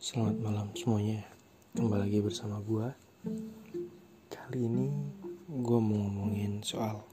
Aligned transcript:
Selamat 0.00 0.40
malam 0.40 0.72
semuanya. 0.72 1.20
Kembali 1.76 2.08
lagi 2.08 2.24
bersama 2.24 2.56
gue 2.64 2.88
Kali 4.32 4.64
ini 4.64 4.88
gue 5.44 5.76
mau 5.76 6.08
ngomongin 6.08 6.64
soal 6.64 7.04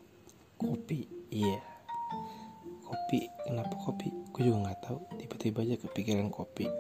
kopi. 0.55 1.03
Iya. 1.28 1.60
Kopi, 2.87 3.28
kenapa 3.44 3.76
kopi? 3.76 4.08
Gue 4.31 4.47
juga 4.47 4.71
gak 4.71 4.87
tahu. 4.87 5.03
Tiba-tiba 5.19 5.67
aja 5.67 5.76
kepikiran 5.83 6.31
kopi. 6.31 6.71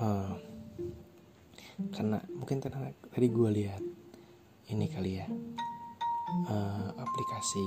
Uh, 0.00 0.40
Karena 1.92 2.24
mungkin 2.32 2.64
tadi 2.64 3.28
gue 3.28 3.48
lihat 3.60 3.84
Ini 4.72 4.88
kali 4.88 5.20
ya. 5.20 5.28
Uh, 6.48 6.96
Aplikasi 6.96 7.66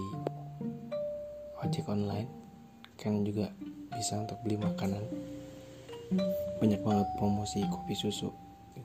ojek 1.61 1.85
online 1.85 2.33
Kan 2.97 3.21
juga 3.21 3.53
bisa 3.93 4.25
untuk 4.25 4.41
beli 4.41 4.57
makanan 4.57 5.36
banyak 6.57 6.81
banget 6.81 7.07
promosi 7.19 7.63
kopi 7.67 7.93
susu. 7.93 8.31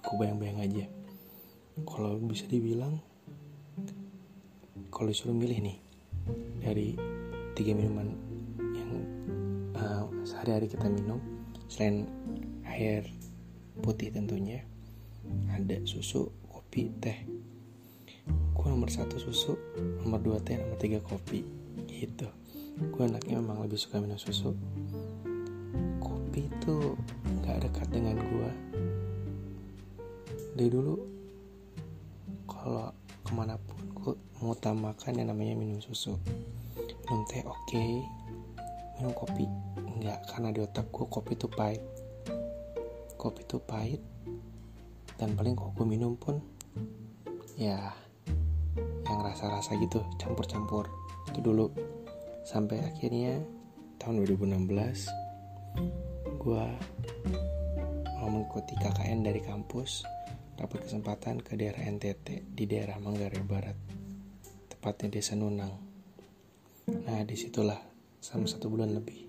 Aku 0.03 0.19
bayang-bayang 0.19 0.59
aja. 0.61 0.85
Kalau 1.87 2.19
bisa 2.21 2.45
dibilang 2.51 3.01
kalau 4.93 5.09
disuruh 5.09 5.33
milih 5.33 5.59
nih 5.65 5.79
dari 6.61 6.95
tiga 7.57 7.73
minuman 7.73 8.13
yang 8.77 8.91
uh, 9.75 10.05
sehari-hari 10.23 10.69
kita 10.69 10.87
minum 10.93 11.19
selain 11.67 12.05
air 12.69 13.09
putih 13.81 14.13
tentunya 14.13 14.61
ada 15.49 15.81
susu 15.89 16.29
kopi 16.53 16.93
teh. 17.01 17.25
Gue 18.53 18.67
nomor 18.69 18.93
satu 18.93 19.17
susu 19.17 19.57
nomor 20.05 20.21
dua 20.21 20.39
teh 20.45 20.61
nomor 20.61 20.77
tiga 20.77 21.01
kopi 21.01 21.43
gitu. 21.89 22.29
Gue 22.93 23.09
anaknya 23.09 23.41
memang 23.41 23.65
lebih 23.65 23.81
suka 23.81 23.97
minum 23.97 24.21
susu 24.21 24.53
kopi 26.33 26.49
itu 26.49 26.97
gak 27.45 27.61
dekat 27.61 27.93
dengan 27.93 28.17
gue 28.17 28.51
dari 30.57 30.73
dulu 30.73 30.97
kalau 32.49 32.89
ke 33.21 33.37
mana 33.37 33.61
pun 33.61 33.77
gue 33.93 34.17
mengutamakan 34.41 35.13
yang 35.13 35.29
namanya 35.29 35.53
minum 35.53 35.77
susu. 35.85 36.17
Minum 37.05 37.29
teh 37.29 37.45
oke. 37.45 37.53
Okay. 37.69 38.01
minum 38.97 39.13
kopi 39.13 39.45
enggak 39.77 40.25
karena 40.25 40.57
di 40.57 40.65
otak 40.65 40.89
gue 40.89 41.05
kopi 41.05 41.37
itu 41.37 41.53
pahit. 41.53 41.85
Kopi 43.21 43.45
itu 43.45 43.61
pahit 43.61 44.01
dan 45.21 45.37
paling 45.37 45.53
kalau 45.53 45.77
gue 45.77 45.85
minum 45.85 46.17
pun 46.17 46.41
ya 47.61 47.93
yang 49.05 49.21
rasa-rasa 49.21 49.77
gitu 49.77 50.01
campur-campur. 50.17 50.89
Itu 51.29 51.45
dulu. 51.45 51.69
Sampai 52.49 52.81
akhirnya 52.81 53.37
tahun 54.01 54.25
2016 54.25 55.13
gue 56.43 56.67
mau 58.19 58.27
mengikuti 58.27 58.75
KKN 58.75 59.31
dari 59.31 59.39
kampus 59.39 60.03
dapat 60.59 60.91
kesempatan 60.91 61.39
ke 61.39 61.55
daerah 61.55 61.87
NTT 61.87 62.51
di 62.51 62.67
daerah 62.67 62.99
Manggarai 62.99 63.47
Barat 63.47 63.79
tepatnya 64.67 65.15
desa 65.15 65.39
Nunang. 65.39 65.71
Nah 67.07 67.23
di 67.23 67.39
situlah 67.39 67.79
selama 68.19 68.51
satu 68.51 68.67
bulan 68.67 68.91
lebih 68.91 69.23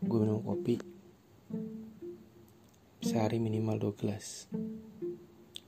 gue 0.00 0.16
minum 0.16 0.40
kopi 0.40 0.80
sehari 3.04 3.36
minimal 3.36 3.92
2 3.92 4.00
gelas. 4.00 4.48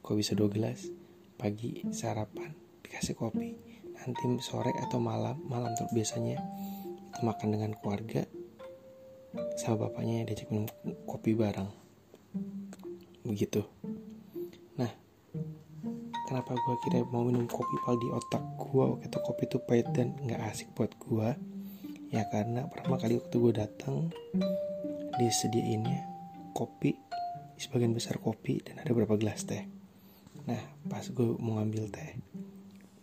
Kok 0.00 0.16
bisa 0.16 0.32
2 0.32 0.48
gelas? 0.56 0.88
Pagi 1.36 1.84
sarapan 1.92 2.56
dikasih 2.80 3.12
kopi. 3.12 3.52
Nanti 3.92 4.24
sore 4.40 4.72
atau 4.72 4.96
malam 4.96 5.36
malam 5.52 5.68
tuh 5.76 5.84
biasanya 5.92 6.40
itu 7.12 7.20
makan 7.20 7.48
dengan 7.60 7.76
keluarga 7.76 8.24
sama 9.58 9.90
bapaknya 9.90 10.22
diajak 10.22 10.46
minum 10.54 10.70
kopi 11.02 11.34
bareng. 11.34 11.66
Begitu. 13.26 13.66
Nah 14.78 14.86
kenapa 16.30 16.54
gue 16.54 16.76
kira 16.86 17.02
mau 17.10 17.26
minum 17.26 17.50
kopi 17.50 17.74
pal 17.82 17.98
di 17.98 18.06
otak 18.14 18.38
gue 18.54 18.84
waktu 18.86 19.10
itu 19.10 19.18
kopi 19.18 19.42
itu 19.50 19.58
pahit 19.66 19.90
dan 19.90 20.14
nggak 20.22 20.40
asik 20.54 20.70
buat 20.78 20.94
gue 21.02 21.34
ya 22.14 22.22
karena 22.30 22.70
pertama 22.70 22.96
kali 23.02 23.18
waktu 23.18 23.34
gue 23.34 23.52
datang 23.52 24.14
disediainnya 25.18 26.06
kopi 26.54 26.94
sebagian 27.58 27.92
besar 27.92 28.22
kopi 28.22 28.62
dan 28.62 28.78
ada 28.78 28.94
berapa 28.94 29.18
gelas 29.18 29.42
teh. 29.42 29.66
Nah 30.46 30.62
pas 30.86 31.02
gue 31.02 31.34
mau 31.42 31.58
ngambil 31.58 31.90
teh 31.90 32.14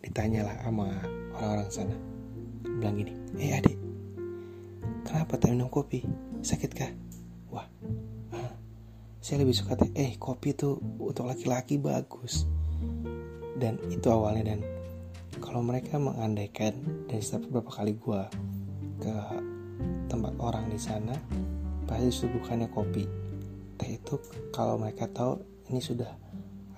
ditanyalah 0.00 0.56
sama 0.64 0.88
orang-orang 1.36 1.68
sana. 1.68 1.96
Bilang 2.64 2.96
gini 2.96 3.12
eh 3.36 3.52
adik 3.52 3.76
kenapa 5.06 5.38
tak 5.38 5.54
minum 5.54 5.70
kopi 5.70 6.02
sakit 6.46 6.70
kah 6.78 6.92
wah 7.50 7.66
ah, 8.30 8.54
saya 9.18 9.42
lebih 9.42 9.58
suka 9.58 9.74
teh 9.74 9.90
eh 9.98 10.14
kopi 10.14 10.54
itu 10.54 10.78
untuk 11.02 11.26
laki-laki 11.26 11.82
bagus. 11.82 12.46
Dan 13.58 13.82
itu 13.90 14.06
awalnya 14.06 14.54
dan 14.54 14.60
kalau 15.42 15.66
mereka 15.66 15.98
mengandaikan 15.98 16.78
dan 17.10 17.18
setiap 17.18 17.50
beberapa 17.50 17.82
kali 17.82 17.98
gue 17.98 18.22
ke 19.02 19.14
tempat 20.06 20.34
orang 20.38 20.70
di 20.70 20.78
sana 20.78 21.18
pasti 21.90 22.14
suguhannya 22.14 22.70
kopi. 22.70 23.02
Teh 23.74 23.98
itu 23.98 24.14
kalau 24.54 24.78
mereka 24.78 25.10
tahu 25.10 25.42
ini 25.74 25.82
sudah 25.82 26.14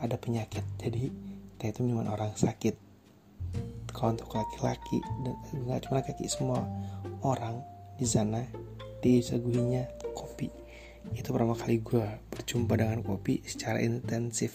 ada 0.01 0.17
penyakit 0.17 0.65
jadi 0.81 1.13
teh 1.61 1.69
itu 1.69 1.85
minuman 1.85 2.09
orang 2.09 2.33
sakit. 2.33 2.73
Kalau 3.93 4.17
untuk 4.17 4.33
laki-laki 4.33 5.05
dan 5.27 5.37
nggak 5.69 5.85
cuma 5.85 6.01
laki-laki 6.01 6.25
semua 6.33 6.65
orang 7.21 7.61
di 8.01 8.07
sana 8.09 8.41
disaguinya 9.01 9.87
kopi. 10.13 10.51
Itu 11.15 11.33
pertama 11.33 11.57
kali 11.57 11.81
gue 11.81 12.05
berjumpa 12.31 12.75
dengan 12.77 13.01
kopi 13.03 13.41
secara 13.47 13.81
intensif. 13.81 14.55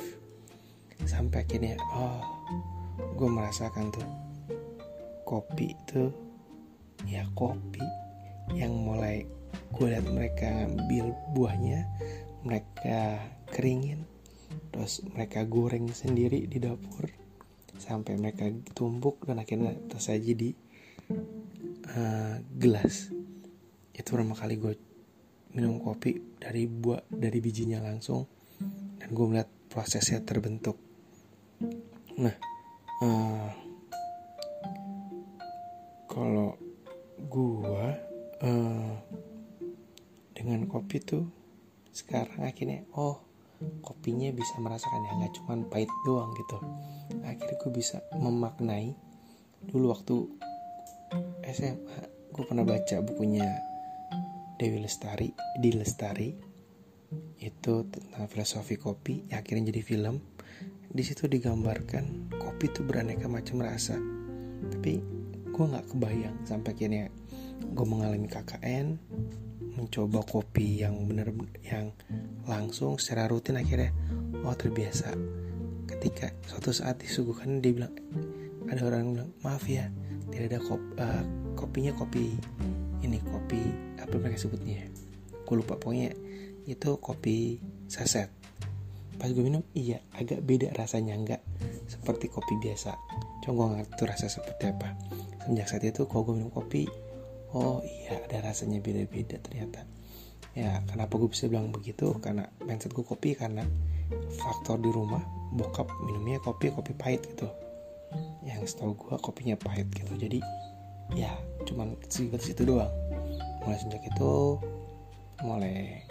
Sampai 1.04 1.44
akhirnya 1.44 1.76
oh 1.96 2.22
gue 3.18 3.30
merasakan 3.30 3.92
tuh 3.92 4.08
kopi 5.24 5.74
itu 5.74 6.14
ya 7.10 7.26
kopi 7.34 7.84
yang 8.54 8.72
mulai 8.72 9.26
gue 9.74 9.88
lihat 9.90 10.06
mereka 10.06 10.46
ngambil 10.46 11.06
buahnya 11.34 11.90
mereka 12.46 13.18
keringin 13.50 14.06
terus 14.70 15.02
mereka 15.14 15.46
goreng 15.46 15.90
sendiri 15.90 16.46
di 16.46 16.62
dapur 16.62 17.10
sampai 17.82 18.18
mereka 18.18 18.50
tumbuk 18.78 19.26
dan 19.26 19.42
akhirnya 19.42 19.74
tersaji 19.90 20.32
di 20.38 20.50
uh, 21.90 22.38
gelas 22.58 23.10
itu 23.94 24.10
pertama 24.10 24.34
kali 24.34 24.58
gue 24.58 24.74
minum 25.54 25.78
kopi 25.78 26.18
dari 26.42 26.66
buah 26.66 27.06
dari 27.14 27.38
bijinya 27.38 27.78
langsung. 27.80 28.26
Dan 28.98 29.14
gue 29.14 29.26
melihat 29.30 29.50
prosesnya 29.70 30.22
terbentuk. 30.26 30.78
Nah 32.18 32.36
uh, 33.06 33.50
kalau 36.10 36.58
gue 37.30 37.86
uh, 38.42 38.94
dengan 40.34 40.60
kopi 40.66 40.98
tuh 41.02 41.26
sekarang 41.94 42.42
akhirnya 42.42 42.86
oh 42.98 43.22
kopinya 43.86 44.34
bisa 44.34 44.58
merasakan 44.60 45.06
ya 45.08 45.14
nggak 45.22 45.34
cuma 45.38 45.54
pahit 45.70 45.92
doang 46.06 46.34
gitu. 46.34 46.58
Akhirnya 47.22 47.56
gue 47.62 47.72
bisa 47.72 48.02
memaknai 48.18 48.98
dulu 49.70 49.94
waktu 49.94 50.16
SMA 51.54 52.00
gue 52.34 52.44
pernah 52.50 52.66
baca 52.66 52.98
bukunya 53.06 53.46
Dewi 54.64 54.80
Lestari 54.80 55.28
di 55.60 55.76
Lestari 55.76 56.32
itu 57.44 57.84
tentang 57.84 58.32
filosofi 58.32 58.80
kopi 58.80 59.28
yang 59.28 59.44
akhirnya 59.44 59.76
jadi 59.76 59.84
film. 59.84 60.24
Di 60.88 61.04
situ 61.04 61.28
digambarkan 61.28 62.32
kopi 62.40 62.72
itu 62.72 62.80
beraneka 62.88 63.28
macam 63.28 63.60
rasa. 63.60 64.00
Tapi 64.72 65.04
gue 65.52 65.66
nggak 65.68 65.92
kebayang 65.92 66.48
sampai 66.48 66.72
akhirnya 66.80 67.12
gue 67.60 67.84
mengalami 67.84 68.24
KKN 68.32 68.88
mencoba 69.76 70.24
kopi 70.24 70.80
yang 70.80 70.96
bener 71.12 71.36
yang 71.68 71.92
langsung 72.48 72.96
secara 72.96 73.28
rutin 73.28 73.60
akhirnya 73.60 73.92
oh 74.48 74.56
terbiasa. 74.56 75.12
Ketika 75.92 76.32
suatu 76.48 76.72
saat 76.72 77.04
disuguhkan 77.04 77.60
dia 77.60 77.76
bilang 77.76 77.92
ada 78.72 78.80
orang 78.88 79.00
yang 79.04 79.12
bilang 79.12 79.32
maaf 79.44 79.68
ya 79.68 79.92
tidak 80.32 80.56
ada 80.56 80.60
kop, 80.64 80.80
uh, 81.04 81.24
kopinya 81.60 81.92
kopi 82.00 82.40
ini 83.04 83.20
kopi 83.20 83.60
apa 84.00 84.16
mereka 84.16 84.48
sebutnya? 84.48 84.88
Gue 85.44 85.56
lupa 85.60 85.76
pokoknya 85.76 86.16
itu 86.64 86.96
kopi 87.04 87.60
saset. 87.92 88.32
Pas 89.20 89.30
gue 89.30 89.44
minum 89.44 89.62
iya 89.76 90.02
agak 90.16 90.42
beda 90.42 90.72
rasanya 90.74 91.14
nggak 91.20 91.42
seperti 91.92 92.32
kopi 92.32 92.56
biasa. 92.64 92.96
Cuma 93.44 93.54
gue 93.54 93.68
ngerti 93.78 93.94
tuh 94.00 94.08
rasa 94.08 94.26
seperti 94.32 94.72
apa. 94.72 94.96
Sejak 95.44 95.68
saat 95.68 95.84
itu 95.84 96.08
kalau 96.08 96.32
gue 96.32 96.36
minum 96.40 96.52
kopi 96.52 96.88
oh 97.54 97.84
iya 97.84 98.24
ada 98.24 98.50
rasanya 98.50 98.80
beda-beda 98.80 99.38
ternyata. 99.44 99.84
Ya 100.56 100.82
kenapa 100.88 101.20
gue 101.20 101.30
bisa 101.30 101.52
bilang 101.52 101.70
begitu? 101.70 102.16
Karena 102.24 102.48
mindset 102.64 102.96
gue 102.96 103.06
kopi 103.06 103.36
karena 103.36 103.68
faktor 104.40 104.80
di 104.80 104.90
rumah 104.90 105.22
bokap 105.54 105.90
minumnya 106.08 106.40
kopi 106.42 106.72
kopi 106.72 106.96
pahit 106.96 107.22
gitu. 107.28 107.52
Yang 108.46 108.74
setahu 108.74 108.96
gue 108.96 109.16
kopinya 109.20 109.60
pahit 109.60 109.90
gitu. 109.92 110.14
Jadi 110.16 110.40
ya 111.12 111.32
cuman 111.68 112.00
segitu 112.08 112.40
situ 112.40 112.64
doang. 112.64 112.92
Mulai 113.64 113.80
sejak 113.80 114.04
itu 114.08 114.60
mulai 115.44 116.04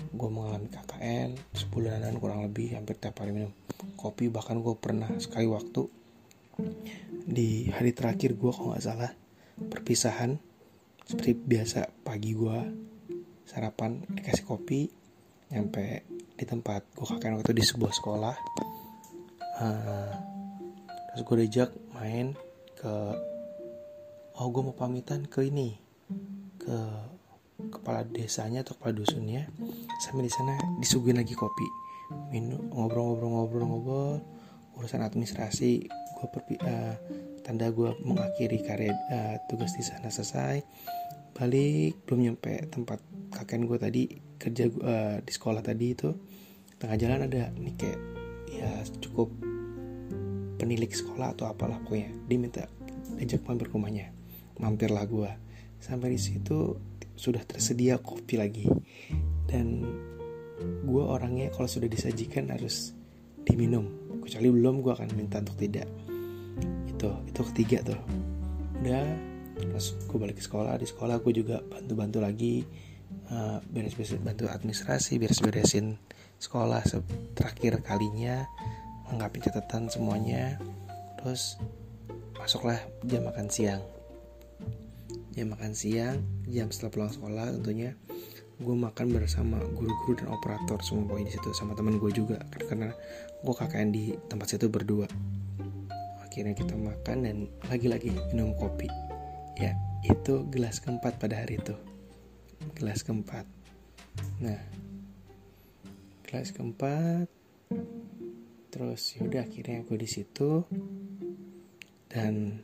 gue 0.00 0.28
mengalami 0.32 0.66
KKN 0.72 1.36
sebulanan 1.54 2.16
kurang 2.18 2.42
lebih 2.42 2.74
hampir 2.74 2.98
tiap 2.98 3.18
hari 3.22 3.34
minum 3.34 3.52
kopi. 3.94 4.30
Bahkan 4.30 4.62
gue 4.62 4.74
pernah 4.78 5.10
sekali 5.18 5.46
waktu 5.46 5.86
di 7.26 7.70
hari 7.70 7.94
terakhir 7.94 8.34
gue 8.36 8.50
kalau 8.50 8.74
nggak 8.74 8.84
salah 8.84 9.12
perpisahan. 9.58 10.38
Seperti 11.06 11.34
biasa 11.34 11.90
pagi 12.06 12.38
gue 12.38 12.58
sarapan 13.50 13.98
dikasih 14.14 14.46
kopi 14.46 14.86
nyampe 15.50 16.06
di 16.38 16.44
tempat 16.46 16.86
gue 16.94 17.06
KKN 17.06 17.42
waktu 17.42 17.54
di 17.54 17.64
sebuah 17.66 17.92
sekolah. 17.94 18.36
Uh, 19.60 20.14
terus 21.12 21.22
gue 21.26 21.36
diajak 21.44 21.70
main 21.92 22.32
ke 22.78 22.94
oh 24.40 24.48
gue 24.48 24.62
mau 24.64 24.72
pamitan 24.72 25.28
ke 25.28 25.44
ini 25.44 25.76
ke 26.56 26.76
kepala 27.76 28.08
desanya 28.08 28.64
atau 28.64 28.72
kepala 28.80 28.96
dusunnya. 28.96 29.44
Sampai 30.00 30.24
di 30.24 30.32
sana 30.32 30.56
disuguhin 30.80 31.20
lagi 31.20 31.36
kopi. 31.36 31.68
Minum 32.32 32.72
ngobrol-ngobrol-ngobrol-ngobrol 32.72 34.24
urusan 34.80 35.04
administrasi 35.04 35.84
gue 35.92 36.26
perpi 36.32 36.56
uh, 36.64 36.96
tanda 37.44 37.68
gue 37.68 37.92
mengakhiri 38.00 38.64
karya 38.64 38.96
uh, 39.12 39.36
tugas 39.52 39.76
di 39.76 39.84
sana 39.84 40.08
selesai. 40.08 40.64
Balik 41.36 42.08
belum 42.08 42.32
nyampe 42.32 42.64
tempat 42.72 43.04
kakek 43.28 43.68
gue 43.68 43.78
tadi 43.78 44.02
kerja 44.40 44.64
uh, 44.72 45.16
di 45.20 45.32
sekolah 45.36 45.60
tadi 45.60 45.86
itu. 45.92 46.08
Tengah 46.80 46.96
jalan 46.96 47.28
ada 47.28 47.52
nih 47.60 47.76
kayak 47.76 48.00
ya 48.56 48.72
cukup 49.04 49.28
penilik 50.56 50.88
sekolah 50.88 51.36
atau 51.36 51.44
apalah 51.44 51.76
pokoknya. 51.84 52.08
Dia 52.24 52.38
minta 52.40 52.64
ajak 53.20 53.44
mampir 53.44 53.68
rumahnya 53.68 54.19
mampirlah 54.60 55.08
gue 55.08 55.30
sampai 55.80 56.12
di 56.12 56.20
situ 56.20 56.76
sudah 57.16 57.44
tersedia 57.44 58.00
kopi 58.00 58.36
lagi. 58.36 58.64
Dan 59.48 59.84
gue 60.60 61.02
orangnya 61.02 61.52
kalau 61.52 61.66
sudah 61.66 61.88
disajikan 61.88 62.52
harus 62.52 62.92
diminum. 63.44 63.88
Kecuali 64.20 64.48
belum 64.52 64.84
gue 64.84 64.92
akan 64.92 65.08
minta 65.16 65.40
untuk 65.40 65.56
tidak. 65.60 65.88
Itu 66.88 67.08
itu 67.28 67.40
ketiga 67.52 67.92
tuh. 67.92 68.00
Udah 68.80 69.04
terus 69.60 69.92
gue 70.08 70.16
balik 70.16 70.40
ke 70.40 70.44
sekolah 70.44 70.80
di 70.80 70.88
sekolah 70.88 71.20
gue 71.20 71.32
juga 71.36 71.60
bantu-bantu 71.60 72.24
lagi 72.24 72.64
uh, 73.28 73.60
beres-beres 73.68 74.16
bantu 74.16 74.48
administrasi 74.48 75.20
beres-beresin 75.20 76.00
sekolah 76.40 76.80
terakhir 77.36 77.84
kalinya 77.84 78.48
menganggap 79.04 79.52
catatan 79.52 79.92
semuanya. 79.92 80.56
Terus 81.20 81.60
masuklah 82.40 82.80
jam 83.04 83.28
makan 83.28 83.52
siang 83.52 83.84
jam 85.40 85.56
makan 85.56 85.72
siang 85.72 86.20
jam 86.52 86.68
setelah 86.68 86.92
pulang 86.92 87.12
sekolah 87.16 87.46
tentunya. 87.56 87.96
Gue 88.60 88.76
makan 88.76 89.16
bersama 89.16 89.56
guru-guru 89.72 90.20
dan 90.20 90.28
operator 90.36 90.76
semua 90.84 91.16
poin 91.16 91.24
di 91.24 91.32
situ 91.32 91.48
sama 91.56 91.72
teman 91.72 91.96
gue 91.96 92.12
juga. 92.12 92.36
Karena 92.52 92.92
gue 93.40 93.54
KKN 93.56 93.88
di 93.88 94.12
tempat 94.28 94.52
situ 94.52 94.68
berdua. 94.68 95.08
Akhirnya 96.20 96.52
kita 96.52 96.76
makan 96.76 97.24
dan 97.24 97.36
lagi-lagi 97.72 98.12
minum 98.28 98.52
kopi. 98.52 98.84
Ya 99.56 99.72
itu 100.04 100.44
gelas 100.52 100.76
keempat 100.84 101.16
pada 101.16 101.40
hari 101.40 101.56
itu. 101.56 101.72
Gelas 102.76 103.00
keempat. 103.00 103.48
Nah 104.44 104.60
gelas 106.28 106.52
keempat. 106.52 107.32
Terus 108.68 109.16
yaudah 109.16 109.48
akhirnya 109.48 109.88
gue 109.88 109.96
di 109.96 110.08
situ. 110.20 110.68
Dan 112.12 112.60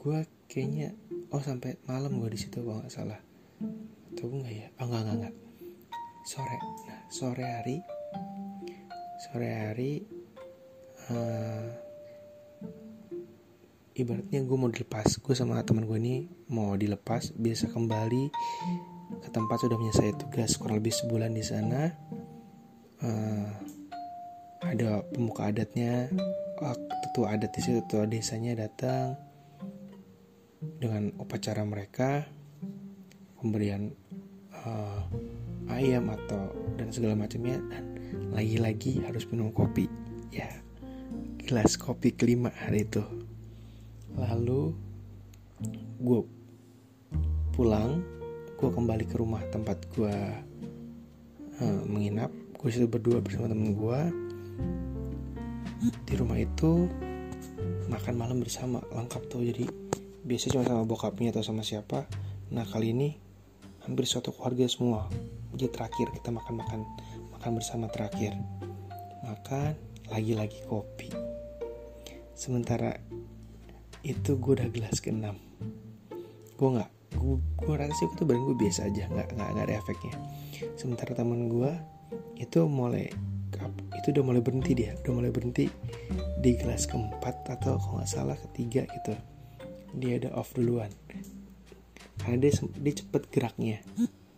gue 0.00 0.39
kayaknya 0.50 0.90
oh 1.30 1.38
sampai 1.38 1.78
malam 1.86 2.18
gue 2.18 2.34
di 2.34 2.38
situ 2.42 2.58
kalau 2.66 2.82
nggak 2.82 2.90
salah. 2.90 3.22
Atau 4.10 4.34
enggak 4.34 4.50
ya? 4.50 4.66
Oh 4.82 4.90
enggak 4.90 5.02
enggak 5.06 5.16
enggak 5.22 5.34
sore. 6.26 6.58
Nah 6.90 7.00
sore 7.06 7.44
hari. 7.46 7.76
Sore 9.20 9.48
hari 9.48 9.92
uh, 11.14 11.70
ibaratnya 13.94 14.42
gue 14.42 14.56
mau 14.58 14.66
dilepas. 14.66 15.06
Gue 15.22 15.38
sama 15.38 15.62
teman 15.62 15.86
gue 15.86 15.98
ini 16.02 16.26
mau 16.50 16.74
dilepas 16.74 17.30
biasa 17.38 17.70
kembali 17.70 18.24
ke 19.22 19.28
tempat 19.30 19.56
sudah 19.62 19.78
menyelesaikan 19.78 20.18
tugas 20.18 20.58
kurang 20.58 20.82
lebih 20.82 20.90
sebulan 20.90 21.30
di 21.30 21.44
sana. 21.46 21.94
Uh, 22.98 23.54
ada 24.66 25.06
pemuka 25.14 25.46
adatnya. 25.54 26.10
Oh, 26.60 26.76
tetua 27.06 27.38
adat 27.38 27.54
di 27.54 27.60
situ 27.64 27.80
tetua 27.86 28.04
desanya 28.04 28.52
datang 28.66 29.29
dengan 30.60 31.08
upacara 31.16 31.64
mereka 31.64 32.28
pemberian 33.40 33.96
uh, 34.52 35.00
ayam 35.72 36.12
atau 36.12 36.52
dan 36.76 36.92
segala 36.92 37.16
macamnya 37.16 37.56
dan 37.72 37.96
lagi-lagi 38.36 39.00
harus 39.08 39.24
minum 39.32 39.48
kopi. 39.48 39.88
Ya 40.28 40.60
gelas 41.40 41.80
kopi 41.80 42.12
kelima 42.12 42.52
hari 42.52 42.84
itu. 42.84 43.02
Lalu 44.14 44.76
gue 46.00 46.20
pulang 47.56 48.04
gue 48.60 48.68
kembali 48.68 49.04
ke 49.08 49.16
rumah 49.16 49.40
tempat 49.48 49.80
gue 49.96 50.16
uh, 51.64 51.82
menginap. 51.88 52.28
Gue 52.60 52.68
situ 52.68 52.84
berdua 52.84 53.24
bersama 53.24 53.48
temen 53.48 53.72
gue 53.72 54.00
di 55.80 56.14
rumah 56.20 56.36
itu 56.36 56.84
makan 57.88 58.14
malam 58.20 58.44
bersama 58.44 58.84
lengkap 58.92 59.22
tuh. 59.32 59.40
Jadi 59.40 59.79
biasa 60.20 60.52
cuma 60.52 60.64
sama 60.66 60.84
bokapnya 60.84 61.32
atau 61.32 61.44
sama 61.44 61.64
siapa. 61.64 62.04
Nah 62.52 62.64
kali 62.68 62.92
ini 62.92 63.08
hampir 63.84 64.04
suatu 64.04 64.34
keluarga 64.34 64.68
semua. 64.68 65.08
Jadi 65.56 65.68
terakhir 65.72 66.12
kita 66.14 66.30
makan 66.30 66.54
makan 66.60 66.80
makan 67.36 67.50
bersama 67.56 67.86
terakhir. 67.88 68.36
Makan 69.24 69.74
lagi-lagi 70.10 70.60
kopi. 70.66 71.10
Sementara 72.34 72.96
itu 74.00 74.40
gue 74.40 74.52
udah 74.56 74.68
gelas 74.72 74.96
ke-6 75.04 75.50
gue 76.60 76.68
nggak 76.76 76.92
gue, 77.16 77.36
gue 77.40 77.74
rasa 77.76 77.92
sih 77.96 78.04
itu 78.12 78.28
badan 78.28 78.44
gue 78.44 78.56
biasa 78.60 78.80
aja. 78.92 79.08
Nggak 79.08 79.28
nggak 79.32 79.48
nggak 79.56 79.64
ada 79.64 79.74
efeknya. 79.80 80.14
Sementara 80.76 81.16
teman 81.16 81.48
gue 81.48 81.72
itu 82.36 82.68
mulai 82.68 83.08
itu 83.96 84.06
udah 84.12 84.24
mulai 84.24 84.44
berhenti 84.44 84.76
dia. 84.76 84.92
Udah 85.00 85.12
mulai 85.16 85.32
berhenti 85.32 85.72
di 86.44 86.50
gelas 86.60 86.84
keempat 86.84 87.48
atau 87.48 87.80
kalau 87.80 88.04
nggak 88.04 88.12
salah 88.12 88.36
ketiga 88.36 88.84
gitu 88.84 89.16
dia 89.94 90.20
ada 90.22 90.30
off 90.36 90.54
duluan. 90.54 90.90
Karena 92.20 92.36
dia 92.36 92.52
dia 92.78 92.94
cepet 92.94 93.22
geraknya. 93.32 93.80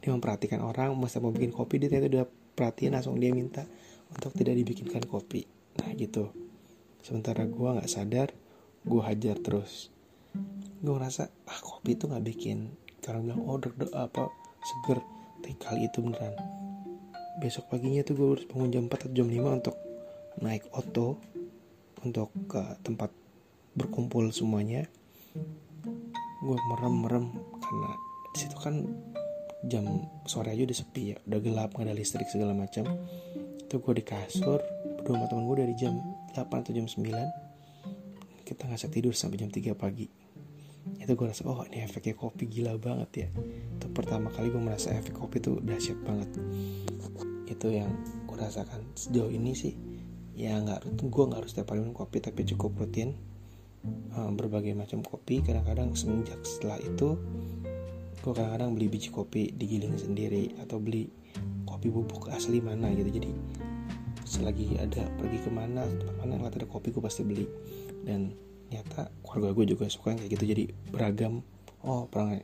Dia 0.02 0.10
memperhatikan 0.14 0.62
orang 0.62 0.94
masa 0.98 1.18
mau 1.18 1.34
bikin 1.34 1.54
kopi 1.54 1.82
dia 1.82 1.90
ternyata 1.90 2.08
udah 2.10 2.26
perhatian 2.54 2.94
langsung 2.94 3.18
dia 3.18 3.30
minta 3.34 3.66
untuk 4.12 4.32
tidak 4.34 4.54
dibikinkan 4.58 5.02
kopi. 5.06 5.46
Nah 5.80 5.90
gitu. 5.94 6.30
Sementara 7.02 7.46
gue 7.46 7.68
nggak 7.78 7.90
sadar 7.90 8.28
gue 8.82 9.02
hajar 9.02 9.36
terus. 9.38 9.90
Gue 10.82 10.92
ngerasa 10.94 11.30
ah 11.46 11.60
kopi 11.62 11.98
itu 11.98 12.06
nggak 12.06 12.24
bikin 12.24 12.72
karena 13.02 13.20
bilang 13.22 13.40
oh 13.46 13.58
apa 13.94 14.30
seger. 14.62 14.98
Tapi 15.42 15.58
kali 15.58 15.90
itu 15.90 15.98
beneran. 15.98 16.38
Besok 17.42 17.66
paginya 17.66 18.06
tuh 18.06 18.14
gue 18.14 18.26
harus 18.38 18.46
bangun 18.46 18.70
jam 18.70 18.84
4 18.86 18.94
atau 18.94 19.10
jam 19.10 19.26
5 19.26 19.58
untuk 19.58 19.76
naik 20.38 20.64
oto 20.70 21.18
untuk 22.06 22.30
ke 22.46 22.62
tempat 22.86 23.10
berkumpul 23.76 24.30
semuanya 24.30 24.86
gue 26.42 26.56
merem-merem 26.74 27.30
karena 27.62 27.90
di 28.34 28.38
situ 28.42 28.56
kan 28.58 28.82
jam 29.62 30.10
sore 30.26 30.50
aja 30.50 30.66
udah 30.66 30.78
sepi 30.78 31.02
ya. 31.14 31.16
Udah 31.30 31.38
gelap 31.38 31.70
nggak 31.74 31.86
ada 31.86 31.94
listrik 31.94 32.26
segala 32.26 32.52
macam. 32.52 32.86
Itu 33.62 33.78
gue 33.78 33.94
di 33.94 34.04
kasur 34.04 34.58
berdua 34.98 35.18
sama 35.18 35.26
temen 35.30 35.44
gue 35.46 35.56
dari 35.66 35.74
jam 35.78 35.94
8 36.34 36.46
atau 36.46 36.72
jam 36.74 36.86
9 36.86 37.02
kita 38.42 38.68
nggak 38.68 38.90
tidur 38.90 39.14
sampai 39.14 39.38
jam 39.38 39.50
3 39.50 39.72
pagi. 39.78 40.06
Itu 40.98 41.14
gue 41.14 41.26
rasa 41.30 41.46
oh 41.46 41.62
ini 41.70 41.86
efeknya 41.86 42.18
kopi 42.18 42.50
gila 42.50 42.74
banget 42.74 43.10
ya. 43.26 43.28
Itu 43.78 43.86
pertama 43.94 44.28
kali 44.34 44.50
gue 44.50 44.62
merasa 44.62 44.90
efek 44.92 45.14
kopi 45.14 45.38
tuh 45.38 45.62
dahsyat 45.62 45.98
banget. 46.02 46.30
Itu 47.46 47.70
yang 47.70 47.94
gue 48.26 48.36
rasakan 48.36 48.82
sejauh 48.98 49.30
ini 49.30 49.54
sih. 49.54 49.74
Ya 50.34 50.58
nggak 50.58 50.98
gue 50.98 51.24
nggak 51.28 51.38
harus 51.46 51.54
setiap 51.54 51.70
hari 51.70 51.86
minum 51.86 51.94
kopi 51.94 52.18
tapi 52.18 52.42
cukup 52.42 52.74
rutin 52.82 53.14
berbagai 54.12 54.74
macam 54.76 55.02
kopi. 55.02 55.42
Kadang-kadang 55.42 55.94
semenjak 55.98 56.38
setelah 56.46 56.78
itu 56.78 57.18
gue 58.22 58.30
kadang-kadang 58.30 58.78
beli 58.78 58.86
biji 58.86 59.10
kopi 59.10 59.50
digiling 59.50 59.98
sendiri 59.98 60.54
atau 60.62 60.78
beli 60.78 61.10
kopi 61.66 61.90
bubuk 61.90 62.30
asli 62.30 62.62
mana 62.62 62.94
gitu. 62.94 63.10
Jadi 63.10 63.30
selagi 64.22 64.78
ada 64.78 65.10
pergi 65.18 65.38
ke 65.42 65.50
mana 65.50 65.82
tempat 65.82 66.16
mana 66.22 66.38
ngeliat 66.38 66.54
ada 66.62 66.66
kopi 66.70 66.94
gue 66.94 67.02
pasti 67.02 67.26
beli. 67.26 67.46
Dan 68.06 68.30
nyata 68.70 69.10
keluarga 69.26 69.52
gue 69.58 69.74
juga 69.74 69.90
suka 69.90 70.14
kayak 70.14 70.30
gitu. 70.38 70.44
Jadi 70.46 70.64
beragam 70.94 71.42
oh 71.82 72.06
pernah 72.06 72.38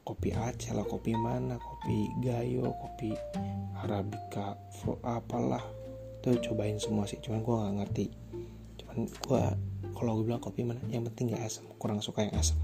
kopi 0.00 0.32
Aceh 0.32 0.72
lah 0.72 0.88
kopi 0.88 1.12
mana 1.12 1.60
kopi 1.60 2.08
Gayo 2.24 2.72
kopi 2.80 3.12
Arabica 3.84 4.56
apalah. 5.04 5.62
Tuh 6.24 6.36
cobain 6.40 6.80
semua 6.80 7.04
sih 7.04 7.20
cuman 7.20 7.44
gue 7.44 7.54
nggak 7.54 7.76
ngerti. 7.76 8.06
Cuman 8.80 8.98
gue 9.04 9.44
kalau 10.00 10.16
gue 10.16 10.32
bilang 10.32 10.40
kopi 10.40 10.64
mana? 10.64 10.80
Yang 10.88 11.12
penting 11.12 11.36
gak 11.36 11.44
asam 11.44 11.68
kurang 11.76 12.00
suka 12.00 12.24
yang 12.24 12.34
asam 12.40 12.56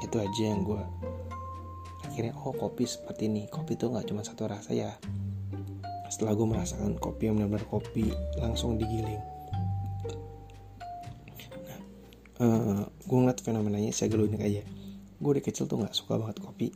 itu 0.00 0.16
aja 0.16 0.42
yang 0.42 0.62
gue 0.64 0.80
akhirnya 2.06 2.34
oh 2.42 2.54
kopi 2.56 2.88
seperti 2.88 3.30
ini. 3.30 3.46
Kopi 3.46 3.78
tuh 3.78 3.94
nggak 3.94 4.10
cuma 4.10 4.26
satu 4.26 4.50
rasa 4.50 4.74
ya. 4.74 4.90
Setelah 6.10 6.34
gue 6.34 6.46
merasakan 6.48 6.98
kopi 6.98 7.30
yang 7.30 7.38
benar-benar 7.38 7.64
kopi 7.70 8.10
langsung 8.42 8.74
digiling. 8.74 9.22
Nah 11.70 11.80
uh, 12.42 12.82
gue 12.90 13.16
ngeliat 13.16 13.38
fenomenanya 13.38 13.94
saya 13.94 14.10
gelunik 14.10 14.42
aja. 14.42 14.66
Gue 15.20 15.30
dari 15.38 15.44
kecil 15.44 15.70
tuh 15.70 15.78
nggak 15.78 15.94
suka 15.94 16.18
banget 16.18 16.42
kopi. 16.42 16.68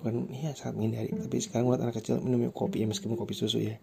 Bukan 0.00 0.32
iya 0.32 0.56
sangat 0.56 0.80
menghindari. 0.80 1.12
Tapi 1.12 1.36
sekarang 1.44 1.68
gue 1.68 1.76
anak 1.76 2.00
kecil 2.00 2.22
minum 2.24 2.48
kopi 2.54 2.80
ya 2.80 2.86
meskipun 2.88 3.18
kopi 3.18 3.36
susu 3.36 3.60
ya. 3.60 3.76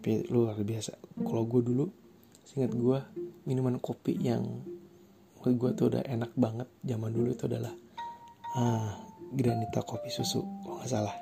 Tapi 0.00 0.26
luar 0.26 0.58
biasa. 0.58 0.98
Kalau 1.22 1.46
gue 1.46 1.62
dulu 1.62 1.86
singkat 2.42 2.74
gue 2.74 2.98
minuman 3.44 3.78
kopi 3.82 4.14
yang 4.18 4.42
menurut 5.42 5.56
gue 5.58 5.70
tuh 5.74 5.86
udah 5.90 6.02
enak 6.06 6.32
banget 6.38 6.68
zaman 6.86 7.10
dulu 7.10 7.34
itu 7.34 7.50
adalah 7.50 7.74
ah, 8.54 8.94
granita 9.34 9.82
kopi 9.82 10.06
susu 10.12 10.44
kalau 10.62 10.78
nggak 10.78 10.90
salah. 10.90 11.16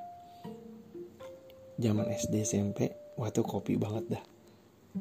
Zaman 1.81 2.13
SD 2.13 2.45
SMP 2.45 2.93
waktu 3.17 3.41
kopi 3.41 3.81
banget 3.81 4.19
dah. 4.19 4.25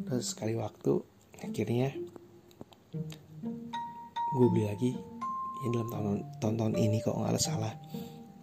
Terus 0.07 0.31
sekali 0.31 0.55
waktu 0.55 1.03
akhirnya 1.43 1.91
gue 4.31 4.47
beli 4.53 4.65
lagi. 4.69 4.91
Ya 5.59 5.67
dalam 5.75 5.91
tahun 6.39 6.55
tahun 6.55 6.73
ini 6.79 7.03
kok 7.03 7.19
nggak 7.19 7.43
salah. 7.43 7.75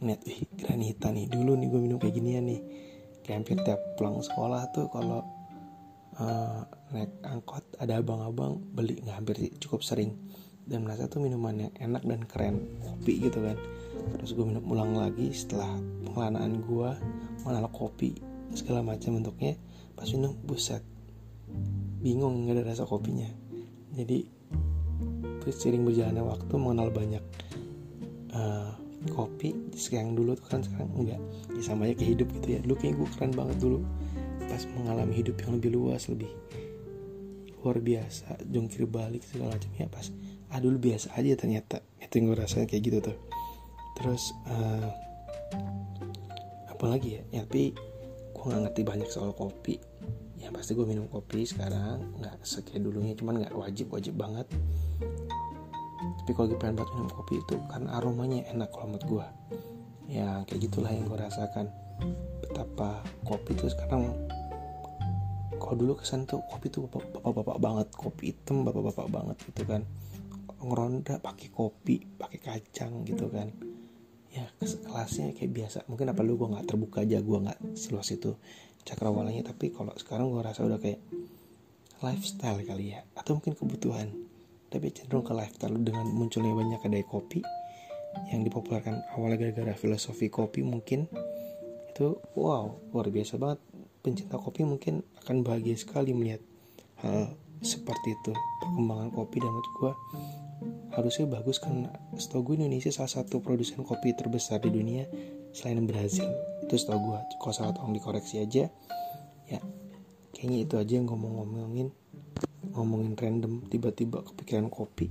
Ngeliat 0.04 0.20
wih 0.28 0.44
granita 0.60 1.08
nih 1.08 1.24
dulu 1.32 1.56
nih 1.56 1.68
gue 1.72 1.80
minum 1.80 1.96
kayak 1.96 2.12
ginian 2.12 2.44
nih. 2.44 2.60
Kayak 3.24 3.36
hampir 3.40 3.56
tiap 3.64 3.80
pulang 3.96 4.20
sekolah 4.20 4.68
tuh 4.76 4.92
kalau 4.92 5.24
uh, 6.20 6.64
naik 6.92 7.12
angkot 7.24 7.64
ada 7.80 8.00
abang-abang 8.00 8.60
beli 8.72 9.00
nggak 9.00 9.16
hampir 9.16 9.36
cukup 9.60 9.80
sering. 9.84 10.16
Dan 10.66 10.82
merasa 10.82 11.06
tuh 11.06 11.22
minuman 11.22 11.70
yang 11.70 11.74
enak 11.78 12.02
dan 12.02 12.26
keren 12.26 12.56
kopi 12.82 13.22
gitu 13.22 13.38
kan. 13.38 13.54
Terus 14.18 14.34
gue 14.34 14.42
minum 14.42 14.66
ulang 14.66 14.98
lagi 14.98 15.30
setelah 15.30 15.70
pengelanaan 16.02 16.58
gue 16.62 16.90
mengenal 17.46 17.70
kopi 17.70 18.18
segala 18.50 18.82
macam 18.82 19.22
bentuknya. 19.22 19.54
Pas 19.94 20.10
minum 20.10 20.34
buset 20.42 20.82
bingung 22.02 22.46
nggak 22.46 22.58
ada 22.58 22.62
rasa 22.74 22.82
kopinya. 22.82 23.30
Jadi 23.94 24.26
sering 25.46 25.86
berjalannya 25.86 26.26
waktu 26.26 26.54
mengenal 26.58 26.90
banyak 26.90 27.24
uh, 28.34 28.74
kopi. 29.14 29.54
Sekarang 29.78 30.18
dulu 30.18 30.34
tuh 30.34 30.50
kan 30.50 30.66
sekarang 30.66 30.90
enggak 30.98 31.22
ya 31.54 31.62
sama 31.62 31.86
aja 31.86 31.94
kayak 32.02 32.10
hidup 32.18 32.28
gitu 32.42 32.58
ya. 32.58 32.60
Dulu 32.66 32.74
kayak 32.74 32.94
gue 32.98 33.08
keren 33.14 33.32
banget 33.38 33.56
dulu 33.62 33.78
pas 34.56 34.64
mengalami 34.72 35.20
hidup 35.20 35.36
yang 35.44 35.60
lebih 35.60 35.76
luas 35.76 36.08
lebih 36.08 36.32
luar 37.60 37.76
biasa 37.76 38.40
jongkir 38.48 38.88
balik 38.88 39.20
segala 39.20 39.52
macam. 39.58 39.68
Ya 39.76 39.84
pas 39.84 40.08
ah 40.48 40.56
dulu 40.62 40.80
biasa 40.80 41.12
aja 41.12 41.36
ternyata. 41.36 41.84
Itu 42.00 42.22
yang 42.22 42.32
gue 42.32 42.38
rasain 42.40 42.64
kayak 42.64 42.82
gitu 42.88 42.98
tuh. 43.04 43.16
Terus 44.00 44.32
uh, 44.48 44.88
apa 46.72 46.84
lagi 46.88 47.20
ya, 47.20 47.22
ya 47.36 47.40
tapi 47.44 47.76
gue 48.32 48.44
nggak 48.48 48.62
ngerti 48.70 48.80
banyak 48.80 49.08
soal 49.12 49.36
kopi. 49.36 49.76
Ya 50.40 50.48
pasti 50.54 50.72
gue 50.72 50.88
minum 50.88 51.04
kopi 51.10 51.44
sekarang 51.44 52.16
nggak 52.16 52.40
sekian 52.40 52.80
dulunya 52.80 53.12
cuman 53.12 53.44
nggak 53.44 53.52
wajib 53.52 53.92
wajib 53.92 54.16
banget. 54.16 54.48
Tapi 56.22 56.30
kalau 56.32 56.48
lagi 56.48 56.56
pengen 56.56 56.80
banget 56.80 56.92
minum 56.96 57.10
kopi 57.12 57.44
itu 57.44 57.60
karena 57.68 57.98
aromanya 57.98 58.40
enak 58.56 58.72
kalau 58.72 58.94
menurut 58.94 59.04
gue 59.04 59.26
ya 60.16 60.40
kayak 60.48 60.60
gitulah 60.64 60.88
yang 60.88 61.04
gue 61.04 61.18
rasakan. 61.20 61.68
Betapa 62.46 63.02
kopi 63.26 63.58
itu 63.58 63.68
sekarang 63.74 64.14
kalau 65.66 65.78
dulu 65.82 65.98
kesan 65.98 66.30
tuh 66.30 66.40
kopi 66.46 66.70
tuh 66.70 66.86
bapak-bapak 66.86 67.58
banget. 67.58 67.88
Kopi 67.90 68.30
hitam 68.30 68.62
bapak-bapak 68.62 69.06
banget 69.10 69.36
gitu 69.50 69.66
kan. 69.66 69.82
Ngeronda 70.62 71.18
pakai 71.18 71.50
kopi 71.50 72.06
pakai 72.16 72.38
kacang 72.38 73.02
gitu 73.02 73.26
kan. 73.26 73.50
Ya 74.30 74.46
kelasnya 74.62 75.34
kayak 75.34 75.52
biasa. 75.52 75.78
Mungkin 75.90 76.14
apa 76.14 76.22
lu 76.22 76.38
gue 76.38 76.46
nggak 76.46 76.66
terbuka 76.70 77.02
aja 77.02 77.18
gue 77.18 77.38
nggak 77.42 77.58
seluas 77.74 78.06
itu 78.14 78.38
cakrawalanya. 78.86 79.42
Tapi 79.50 79.74
kalau 79.74 79.90
sekarang 79.98 80.30
gue 80.30 80.40
rasa 80.40 80.62
udah 80.62 80.78
kayak 80.78 81.02
lifestyle 82.00 82.62
kali 82.62 82.94
ya. 82.94 83.02
Atau 83.18 83.42
mungkin 83.42 83.58
kebutuhan. 83.58 84.14
Tapi 84.70 84.94
cenderung 84.94 85.26
ke 85.26 85.34
lifestyle. 85.34 85.74
Dengan 85.82 86.06
munculnya 86.06 86.54
banyak 86.54 86.80
kedai 86.80 87.02
kopi 87.02 87.42
yang 88.32 88.46
dipopulerkan 88.46 89.04
awalnya 89.12 89.36
gara-gara 89.36 89.76
filosofi 89.76 90.32
kopi 90.32 90.64
mungkin 90.64 91.04
itu 91.92 92.16
wow 92.32 92.76
luar 92.92 93.08
biasa 93.12 93.36
banget. 93.36 93.60
Pencinta 94.04 94.38
kopi 94.38 94.62
mungkin 94.62 95.02
akan 95.26 95.42
bahagia 95.42 95.74
sekali 95.74 96.14
melihat 96.14 96.38
hal 97.02 97.34
seperti 97.58 98.14
itu. 98.14 98.30
Perkembangan 98.62 99.10
kopi 99.10 99.42
dan 99.42 99.50
menurut 99.50 99.70
gue 99.74 99.92
harusnya 100.94 101.26
bagus 101.26 101.58
karena 101.58 101.90
setahu 102.14 102.54
gue 102.54 102.62
Indonesia 102.62 102.94
salah 102.94 103.10
satu 103.10 103.42
produsen 103.42 103.82
kopi 103.82 104.14
terbesar 104.14 104.62
di 104.62 104.70
dunia 104.70 105.10
selain 105.50 105.82
Brazil. 105.82 106.30
Itu 106.62 106.78
setahu 106.78 107.10
gue 107.10 107.18
kalau 107.42 107.54
salah 107.58 107.74
tolong 107.74 107.98
dikoreksi 107.98 108.38
aja. 108.38 108.70
Ya 109.50 109.58
kayaknya 110.30 110.58
itu 110.62 110.74
aja 110.78 110.92
yang 110.94 111.10
ngomong-ngomongin 111.10 111.90
ngomongin. 112.70 113.18
Random 113.18 113.66
tiba-tiba 113.66 114.22
kepikiran 114.22 114.70
kopi. 114.70 115.10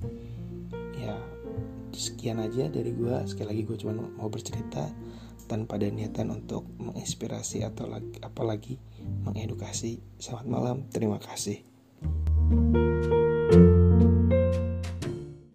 Ya 0.95 1.19
sekian 1.91 2.39
aja 2.39 2.71
dari 2.71 2.95
gue 2.95 3.15
sekali 3.27 3.51
lagi 3.51 3.61
gue 3.67 3.77
cuma 3.83 3.99
mau 3.99 4.31
bercerita 4.31 4.87
tanpa 5.45 5.75
ada 5.75 5.91
niatan 5.91 6.33
untuk 6.33 6.65
menginspirasi 6.81 7.61
atau 7.61 7.85
lagi, 7.85 8.17
apalagi 8.23 8.81
mengedukasi. 9.25 10.01
Selamat 10.21 10.47
malam 10.47 10.77
terima 10.91 11.17
kasih. 11.21 11.61
thank 12.45 13.05
you 13.05 13.14